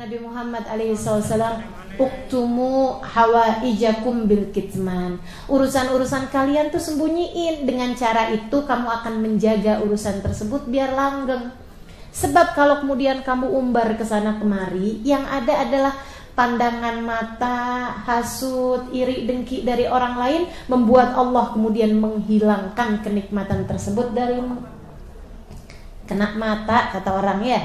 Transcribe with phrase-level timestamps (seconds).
[0.00, 1.60] Nabi Muhammad alaihissalam
[2.00, 10.24] uktumu hawaijakum bil kitman urusan-urusan kalian tuh sembunyiin dengan cara itu kamu akan menjaga urusan
[10.24, 11.52] tersebut biar langgeng
[12.16, 15.92] sebab kalau kemudian kamu umbar ke sana kemari yang ada adalah
[16.32, 20.42] pandangan mata, hasut, iri, dengki dari orang lain
[20.72, 24.64] membuat Allah kemudian menghilangkan kenikmatan tersebut darimu.
[26.08, 27.60] Kena mata kata orang ya.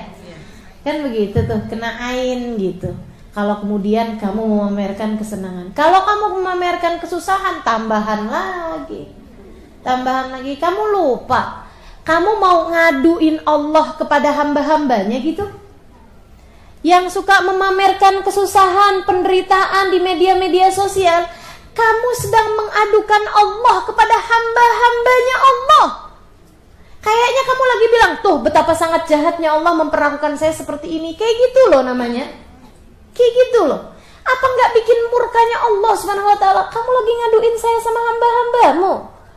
[0.85, 2.93] Kan begitu tuh, kena ain gitu.
[3.33, 5.73] Kalau kemudian kamu memamerkan kesenangan.
[5.73, 9.09] Kalau kamu memamerkan kesusahan, tambahan lagi.
[9.81, 11.65] Tambahan lagi, kamu lupa.
[12.05, 15.49] Kamu mau ngaduin Allah kepada hamba-hambanya gitu?
[16.85, 21.25] Yang suka memamerkan kesusahan, penderitaan di media-media sosial,
[21.73, 26.04] kamu sedang mengadukan Allah kepada hamba-hambanya Allah.
[27.05, 31.13] Kayaknya kamu lagi bilang, tuh betapa sangat jahatnya Allah memperlakukan saya seperti ini.
[31.13, 32.25] Kayak gitu loh namanya.
[33.13, 33.93] Kayak gitu loh.
[34.25, 36.65] Apa nggak bikin murkanya Allah Subhanahu wa taala?
[36.73, 38.93] Kamu lagi ngaduin saya sama hamba-hambamu.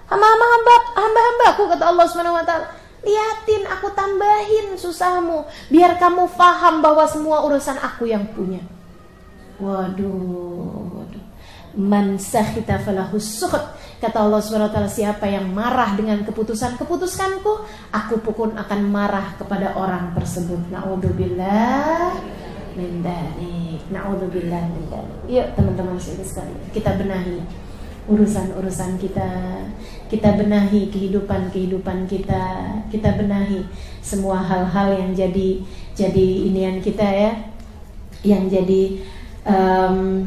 [0.08, 2.72] Hamba-hamba hamba-hambaku kata Allah Subhanahu wa taala.
[3.04, 8.64] Liatin aku tambahin susahmu biar kamu faham bahwa semua urusan aku yang punya.
[9.60, 11.24] Waduh, waduh.
[11.76, 13.20] Man sahita falahu
[13.98, 20.14] Kata Allah SWT siapa yang marah dengan keputusan keputusanku Aku pun akan marah kepada orang
[20.14, 20.70] tersebut.
[20.70, 22.14] Na'udzubillah
[22.78, 27.42] min dalik Na'udzubillah min dalik Yuk teman-teman sekali kita benahi
[28.08, 29.30] urusan-urusan kita.
[30.08, 32.44] Kita benahi kehidupan-kehidupan kita.
[32.88, 33.68] Kita benahi
[34.00, 35.60] semua hal-hal yang jadi
[35.92, 37.32] Jadi inian kita ya.
[38.24, 38.82] Yang jadi
[39.44, 40.26] um,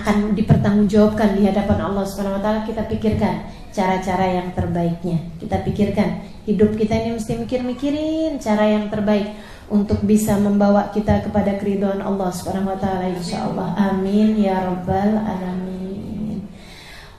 [0.00, 5.20] akan dipertanggungjawabkan di hadapan Allah Subhanahu wa taala, kita pikirkan cara-cara yang terbaiknya.
[5.36, 9.32] Kita pikirkan hidup kita ini mesti mikir-mikirin cara yang terbaik
[9.72, 13.72] untuk bisa membawa kita kepada keridhaan Allah Subhanahu wa taala insyaallah.
[13.76, 16.44] Amin ya rabbal alamin.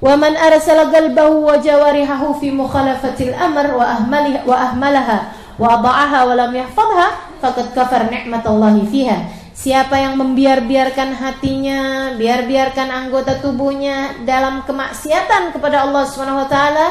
[0.03, 5.17] Wa man arsala qalbahu wa jawarihahu fi mukhalafatil amr wa ahmaliha wa ahmalaha
[5.55, 7.07] wa adha'aha wa lam yahfadha
[7.41, 9.42] faqad kafar ni'matallahi fiha.
[9.53, 16.87] Siapa yang membiar-biarkan hatinya, biar-biarkan anggota tubuhnya dalam kemaksiatan kepada Allah Subhanahu wa taala,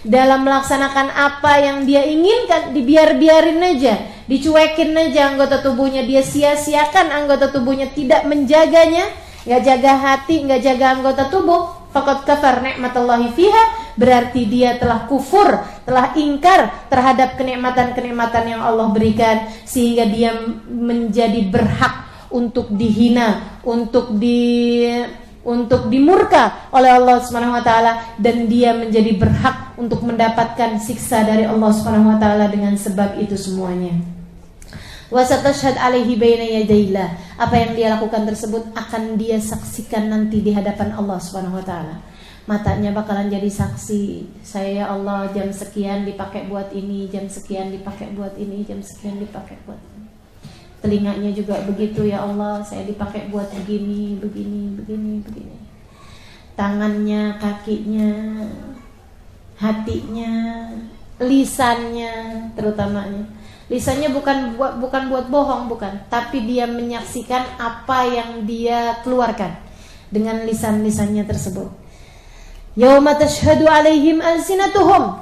[0.00, 7.52] dalam melaksanakan apa yang dia inginkan, dibiar-biarin aja, dicuekin aja anggota tubuhnya, dia sia-siakan anggota
[7.52, 9.12] tubuhnya, tidak menjaganya,
[9.44, 15.60] nggak jaga hati, nggak jaga anggota tubuh, fakat kafar nikmatallahi fiha, berarti dia telah kufur,
[15.84, 20.32] telah ingkar terhadap kenikmatan-kenikmatan yang Allah berikan sehingga dia
[20.64, 24.86] menjadi berhak untuk dihina, untuk di
[25.46, 31.46] untuk dimurka oleh Allah Subhanahu wa taala dan dia menjadi berhak untuk mendapatkan siksa dari
[31.46, 33.94] Allah Subhanahu wa taala dengan sebab itu semuanya.
[35.06, 37.14] Wa satashhad alaihi baina.
[37.38, 42.02] Apa yang dia lakukan tersebut akan dia saksikan nanti di hadapan Allah Subhanahu wa taala.
[42.50, 44.26] Matanya bakalan jadi saksi.
[44.42, 49.22] Saya ya Allah jam sekian dipakai buat ini, jam sekian dipakai buat ini, jam sekian
[49.22, 49.95] dipakai buat ini
[50.86, 55.56] telinganya juga begitu ya Allah saya dipakai buat begini begini begini begini.
[56.54, 58.10] Tangannya kakinya
[59.58, 60.32] hatinya
[61.18, 62.14] lisannya
[62.54, 63.26] terutamanya.
[63.66, 66.06] Lisannya bukan buat bukan buat bohong bukan.
[66.06, 69.58] Tapi dia menyaksikan apa yang dia keluarkan
[70.06, 71.66] dengan lisan-lisannya tersebut.
[72.78, 75.18] Yauma tashhadu alaihim alsinatuhum.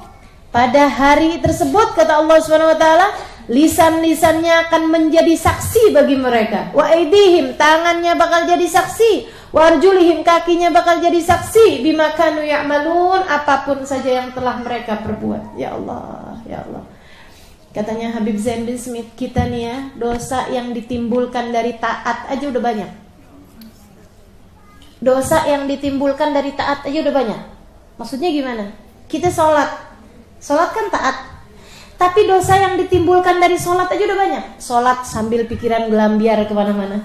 [0.53, 3.09] Pada hari tersebut kata Allah Subhanahu wa taala
[3.49, 6.73] lisan-lisannya akan menjadi saksi bagi mereka.
[6.73, 13.21] Wa aidihim tangannya bakal jadi saksi, wa arjulihim kakinya bakal jadi saksi bima kanu ya'malun
[13.29, 15.61] apa pun saja yang telah mereka perbuat.
[15.61, 16.85] Ya Allah, ya Allah.
[17.75, 22.63] Katanya Habib Zain bin Smith, kita nih ya, dosa yang ditimbulkan dari taat aja udah
[22.63, 22.91] banyak.
[25.03, 27.41] Dosa yang ditimbulkan dari taat aja udah banyak.
[27.99, 28.71] Maksudnya gimana?
[29.11, 29.75] Kita sholat,
[30.39, 31.34] sholat kan taat,
[31.95, 34.45] tapi dosa yang ditimbulkan dari sholat aja udah banyak.
[34.59, 36.99] Sholat sambil pikiran gelambiar ke mana-mana.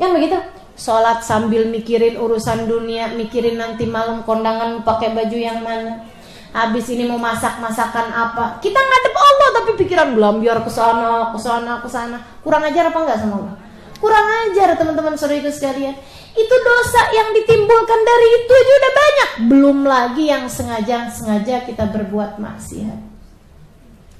[0.00, 0.40] Kan begitu?
[0.72, 6.08] Sholat sambil mikirin urusan dunia, mikirin nanti malam kondangan pakai baju yang mana.
[6.52, 8.60] Habis ini mau masak masakan apa?
[8.60, 12.16] Kita ngadep Allah tapi pikiran gelambiar ke sana, ke sana, ke sana.
[12.40, 13.56] Kurang ajar apa enggak sama Allah?
[14.00, 15.96] Kurang ajar teman-teman saudara sekalian.
[16.32, 19.30] Itu dosa yang ditimbulkan dari itu aja udah banyak.
[19.52, 23.11] Belum lagi yang sengaja sengaja kita berbuat maksiat.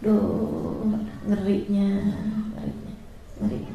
[0.02, 0.82] Duh,
[1.30, 1.88] ngerinya,
[3.38, 3.74] ngerinya.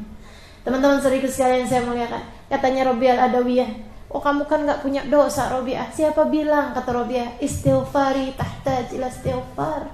[0.60, 2.20] Teman-teman serius sekalian saya muliakan.
[2.52, 5.84] Katanya Robiah Adawiyah, Oh kamu kan nggak punya dosa Robiah.
[5.92, 9.84] Siapa bilang kata Robiah istighfari tahta jelas istighfar.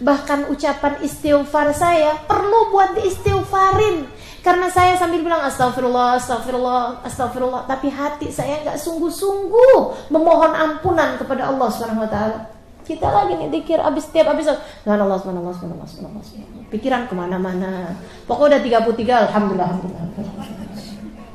[0.00, 4.08] Bahkan ucapan istighfar saya perlu buat diistighfarin
[4.40, 11.52] karena saya sambil bilang astagfirullah, astagfirullah, astagfirullah, tapi hati saya nggak sungguh-sungguh memohon ampunan kepada
[11.52, 12.59] Allah Subhanahu wa taala.
[12.90, 16.24] Kita lagi nih dikir abis tiap abis subhanallah subhanallah subhanallah subhanallah.
[16.26, 16.66] subhanallah.
[16.74, 17.94] Pikiran ke mana-mana.
[18.26, 20.06] Pokoknya udah 33 alhamdulillah alhamdulillah.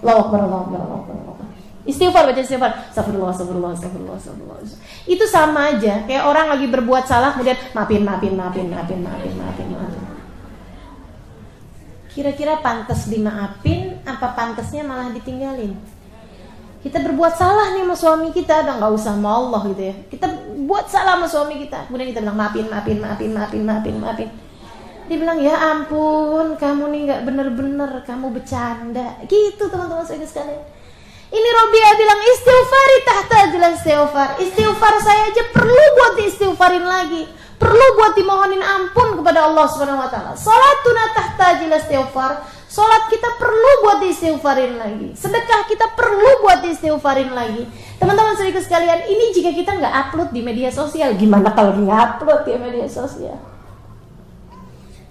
[0.04, 1.16] Allahu akbar Allahu akbar Allahu akbar.
[1.88, 2.72] Istighfar baca istighfar.
[2.92, 4.60] Astagfirullah, astagfirullah, astagfirullah, astagfirullah.
[5.08, 10.04] Itu sama aja kayak orang lagi berbuat salah kemudian maafin, maafin, maafin, maafin, maafin, maafin.
[12.12, 15.72] Kira-kira pantas dimaafin apa pantasnya malah ditinggalin?
[16.86, 19.96] Kita berbuat salah nih sama suami kita, udah nggak usah sama Allah gitu ya.
[20.06, 20.26] Kita
[20.66, 24.30] buat salah sama suami kita, kemudian kita bilang maafin, maafin, maafin, maafin, maafin, maafin.
[25.06, 29.22] Dia bilang ya ampun, kamu nih nggak bener-bener, kamu bercanda.
[29.30, 30.62] Gitu teman-teman saya sekalian.
[31.30, 34.30] Ini Robia bilang istighfari tahta jelas istighfar.
[34.42, 37.30] Istighfar saya aja perlu buat diistighfarin lagi.
[37.62, 40.34] Perlu buat dimohonin ampun kepada Allah Subhanahu wa taala.
[40.34, 42.42] Salatuna tahta jelas istighfar.
[42.76, 45.16] Salat kita perlu buat diistighfarin lagi.
[45.16, 47.64] Sedekah kita perlu buat diistighfarin lagi.
[47.96, 52.44] Teman-teman sedikit sekalian, ini jika kita nggak upload di media sosial, gimana kalau nggak upload
[52.44, 53.40] di media sosial?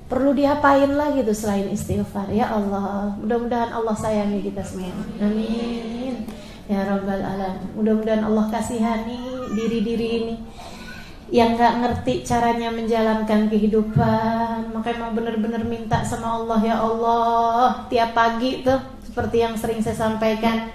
[0.05, 6.28] perlu diapain lagi tuh selain istighfar ya Allah mudah-mudahan Allah sayangi kita semua amin
[6.69, 10.34] ya rabbal alamin mudah-mudahan Allah kasihani diri-diri ini
[11.32, 18.12] yang nggak ngerti caranya menjalankan kehidupan makanya mau benar-benar minta sama Allah ya Allah tiap
[18.12, 20.68] pagi tuh seperti yang sering saya sampaikan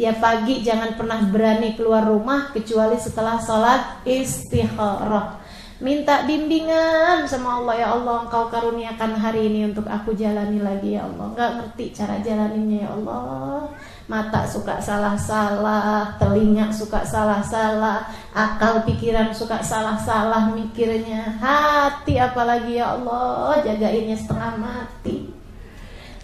[0.00, 5.36] tiap pagi jangan pernah berani keluar rumah kecuali setelah sholat istikharah
[5.80, 7.74] minta bimbingan sama Allah.
[7.80, 11.26] Ya Allah engkau karuniakan hari ini untuk aku jalani lagi ya Allah.
[11.32, 13.72] Nggak ngerti cara jalaninya ya Allah.
[14.06, 23.64] Mata suka salah-salah telinga suka salah-salah akal pikiran suka salah-salah mikirnya hati apalagi ya Allah
[23.64, 25.30] jagainnya setengah mati.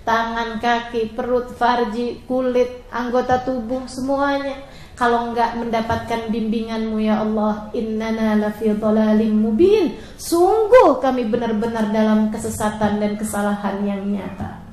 [0.06, 8.40] Tangan kaki perut farji kulit anggota tubuh semuanya kalau enggak mendapatkan bimbinganmu ya Allah innana
[8.40, 9.92] lafi dhalalim mubin.
[10.16, 14.64] Sungguh kami benar-benar dalam kesesatan dan kesalahan yang nyata.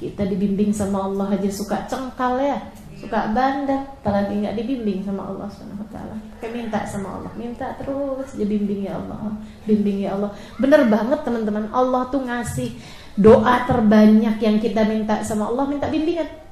[0.00, 2.72] Kita dibimbing sama Allah aja suka cengkal ya.
[2.96, 3.84] Suka bandel.
[4.00, 6.16] Apalagi nggak dibimbing sama Allah Subhanahu wa taala.
[6.40, 9.36] Kayak minta sama Allah, minta terus aja bimbing ya Allah,
[9.68, 10.32] bimbing ya Allah.
[10.56, 12.80] Bener banget teman-teman, Allah tuh ngasih
[13.20, 16.48] doa terbanyak yang kita minta sama Allah, minta bimbingan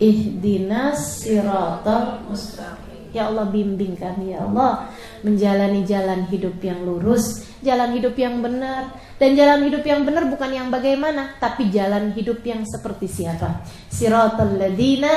[0.00, 4.88] ihdinas siratal mustaqim Ya Allah bimbing kami ya Allah
[5.20, 8.88] menjalani jalan hidup yang lurus, jalan hidup yang benar.
[9.20, 13.62] Dan jalan hidup yang benar bukan yang bagaimana, tapi jalan hidup yang seperti siapa?
[13.92, 15.12] Siratal ladina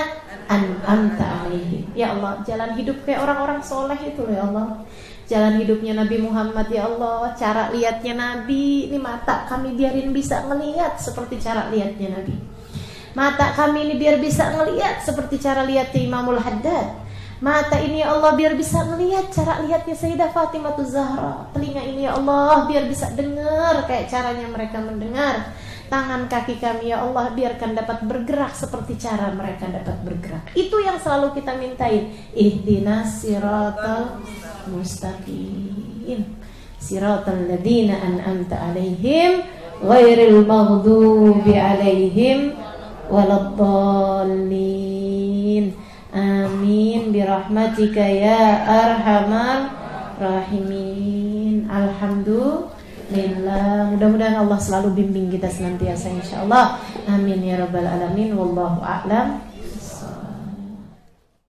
[0.51, 1.49] an'amta.
[1.95, 4.83] Ya Allah, jalan hidup kayak orang-orang soleh itu ya Allah.
[5.25, 11.01] Jalan hidupnya Nabi Muhammad ya Allah, cara lihatnya Nabi, ini mata kami biarin bisa ngelihat
[11.01, 12.54] seperti cara lihatnya Nabi.
[13.15, 17.07] Mata kami ini biar bisa ngelihat seperti cara lihatnya Imamul Haddad.
[17.39, 21.47] Mata ini ya Allah biar bisa ngelihat cara lihatnya Sayyidah Fatimah Zahra.
[21.55, 25.55] Telinga ini ya Allah biar bisa dengar kayak caranya mereka mendengar.
[25.87, 30.51] Tangan kaki kami ya Allah biarkan dapat bergerak seperti cara mereka dapat bergerak.
[30.51, 32.11] Itu yang selalu kita mintain.
[32.35, 34.19] Ihdinas siratal
[34.67, 36.35] mustaqim.
[36.83, 39.39] Siratal ladina an'amta alaihim
[39.79, 42.64] ghairil maghdubi alaihim
[43.09, 45.73] waladdallin
[46.15, 47.11] amin.
[47.11, 49.69] Birahmatika ya arhamar
[50.19, 51.67] rahimin.
[51.67, 53.91] Alhamdulillah.
[53.95, 58.35] Mudah-mudahan Allah selalu bimbing kita senantiasa insyaallah amin ya rabbal alamin.
[58.35, 59.39] Wallahu a'lam